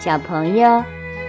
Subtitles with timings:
[0.00, 0.82] 小朋友，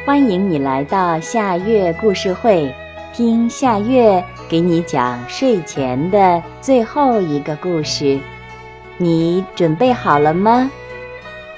[0.06, 2.74] 欢迎你来到夏月故事会，
[3.12, 8.18] 听夏月给你讲睡前的最后一个故事。
[8.98, 10.72] 你准备好了吗？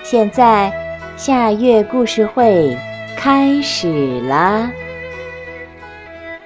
[0.01, 0.73] 现在
[1.15, 2.75] 夏月故事会
[3.15, 4.71] 开始啦！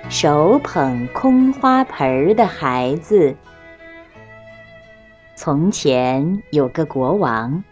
[0.09, 3.33] 手捧空花盆的孩子。
[5.33, 7.63] 从前有个国王，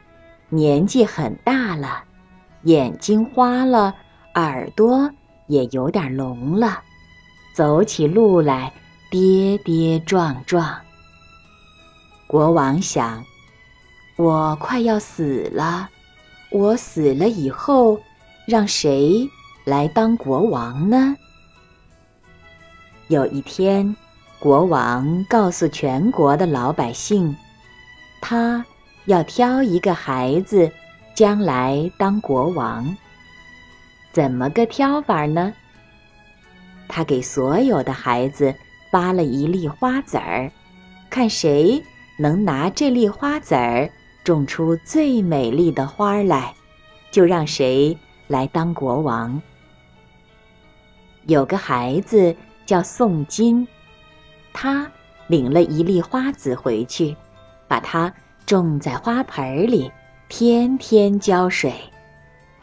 [0.47, 2.05] 年纪很大了。
[2.65, 3.95] 眼睛花了，
[4.33, 5.11] 耳朵
[5.47, 6.81] 也有点聋了，
[7.55, 8.73] 走起路来
[9.11, 10.75] 跌跌撞撞。
[12.25, 13.23] 国王想：
[14.17, 15.89] 我快要死了，
[16.49, 17.99] 我死了以后，
[18.47, 19.29] 让谁
[19.63, 21.15] 来当国王呢？
[23.09, 23.95] 有一天，
[24.39, 27.35] 国王告诉全国的老百姓，
[28.21, 28.65] 他
[29.05, 30.71] 要挑一个孩子。
[31.15, 32.93] 将来当国王，
[34.11, 35.53] 怎么个挑法呢？
[36.89, 38.53] 他给所有的孩子
[38.91, 40.51] 发了一粒花籽儿，
[41.09, 41.81] 看谁
[42.19, 43.89] 能拿这粒花籽儿
[44.25, 46.53] 种出最美丽的花来，
[47.11, 49.41] 就让谁来当国王。
[51.27, 53.65] 有个孩子叫宋金，
[54.51, 54.91] 他
[55.27, 57.15] 领了一粒花籽回去，
[57.69, 58.13] 把它
[58.45, 59.89] 种在花盆里。
[60.27, 61.71] 天天浇水，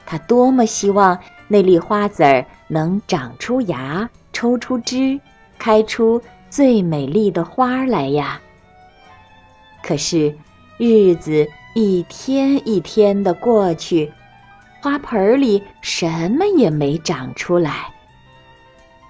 [0.04, 5.20] 他多么希望那粒花籽儿能长出芽、抽出枝、
[5.58, 8.40] 开出最美丽的花来呀！
[9.82, 10.36] 可是，
[10.76, 14.12] 日子一天一天的过去，
[14.80, 17.94] 花盆里什么也没长出来。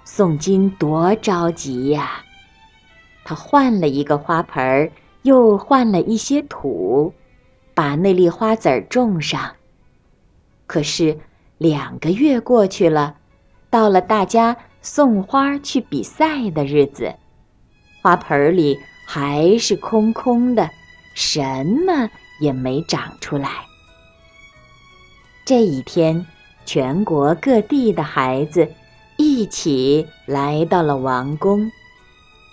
[0.05, 2.23] 宋金多着急呀！
[3.25, 4.92] 他换了一个花盆儿，
[5.23, 7.14] 又换了一些土。
[7.75, 9.56] 把那粒花籽儿种上。
[10.67, 11.19] 可是
[11.59, 13.17] 两个月过去了，
[13.70, 17.14] 到了大家送花去比赛的日子，
[18.02, 20.70] 花盆里还是空空的，
[21.14, 22.11] 什么
[22.41, 23.48] 也没长出来。
[25.45, 26.27] 这一天，
[26.64, 28.73] 全国各地的孩子
[29.17, 31.70] 一起来到了王宫，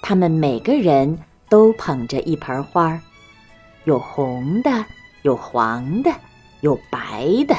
[0.02, 3.00] 他们每个人都捧着一盆花，
[3.86, 4.86] 有红的。
[5.22, 6.12] 有黄的，
[6.62, 7.56] 有白的，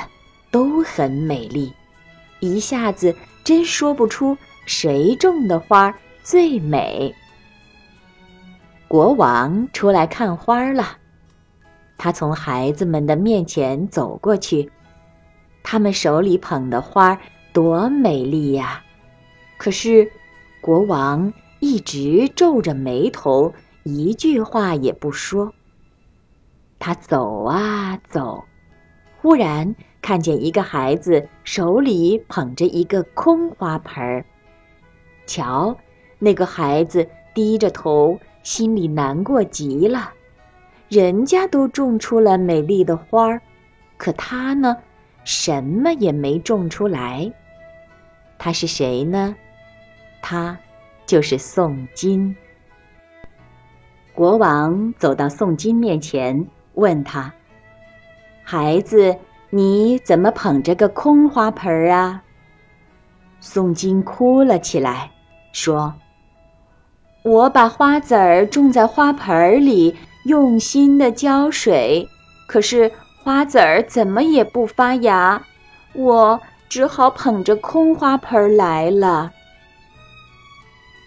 [0.51, 1.73] 都很美丽。
[2.41, 7.15] 一下子真说不出谁种的花最美。
[8.89, 10.97] 国王出来看花了，
[11.99, 14.71] 他从孩子们的面前走过去，
[15.63, 17.21] 他们手里捧的花
[17.53, 18.83] 多美丽呀！
[19.59, 20.11] 可是
[20.63, 25.53] 国王一直皱着眉头，一句话也不说。
[26.81, 28.43] 他走啊走，
[29.21, 34.25] 忽然看见一个孩子手里捧着一个空花盆儿。
[35.27, 35.77] 瞧，
[36.19, 40.11] 那个孩子低着头，心里难过极了。
[40.89, 43.43] 人家都种出了美丽的花儿，
[43.99, 44.75] 可他呢，
[45.23, 47.31] 什么也没种出来。
[48.39, 49.37] 他是谁呢？
[50.23, 50.59] 他
[51.05, 52.35] 就是宋金。
[54.15, 56.49] 国王走到宋金面前。
[56.81, 57.33] 问他
[58.43, 59.17] ：“孩子，
[59.51, 62.23] 你怎么捧着个空花盆儿啊？”
[63.39, 65.11] 宋金哭了起来，
[65.53, 65.95] 说
[67.23, 72.09] ：“我把花籽儿种在花盆儿里，用心的浇水，
[72.49, 72.91] 可是
[73.23, 75.43] 花籽儿怎么也不发芽，
[75.93, 79.31] 我只好捧着空花盆儿来了。”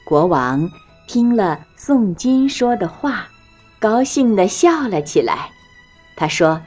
[0.06, 0.70] 国王
[1.08, 3.26] 听了宋金说的话。
[3.80, 5.50] 高兴地笑了起来，
[6.16, 6.62] 他说：“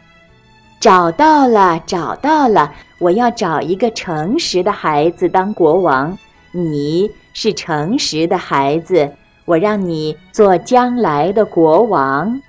[0.80, 2.74] 找到了，找到了！
[2.98, 6.18] 我要找一个诚实的孩子当国王。
[6.52, 9.12] 你是诚实的孩子，
[9.44, 12.40] 我让你做将来的国王。”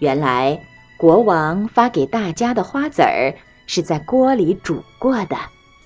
[0.00, 0.60] 原来，
[0.96, 3.34] 国王发给大家的花籽儿
[3.66, 5.36] 是在锅里煮过的，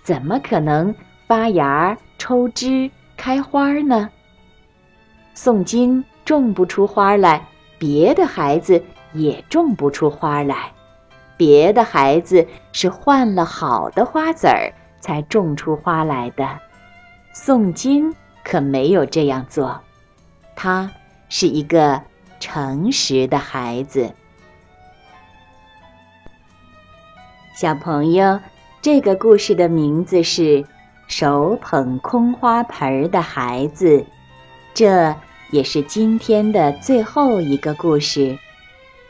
[0.02, 0.94] 怎么可能
[1.26, 4.10] 发芽、抽枝、开花呢？
[5.34, 6.04] 宋金。
[6.24, 7.46] 种不出花来，
[7.78, 8.82] 别的孩子
[9.14, 10.72] 也种不出花来。
[11.36, 16.60] 别的孩子是换了好的花籽儿才种出花来的，
[17.32, 18.14] 宋金
[18.44, 19.80] 可没有这样做。
[20.54, 20.90] 他
[21.28, 22.02] 是一个
[22.38, 24.12] 诚实的孩子。
[27.54, 28.40] 小朋友，
[28.82, 30.42] 这个故事的名字是
[31.06, 33.98] 《手捧空花盆的孩子》，
[34.74, 35.14] 这。
[35.50, 38.36] 也是今天的最后一个故事，